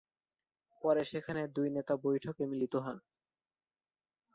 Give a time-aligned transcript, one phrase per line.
[0.81, 2.97] পরে সেখানে এই দুই নেতা বৈঠকে মিলিত হন।